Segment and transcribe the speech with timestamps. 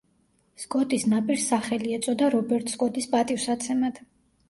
[0.63, 4.07] სკოტის ნაპირს სახელი ეწოდა რობერტ სკოტის პატივსაცემად.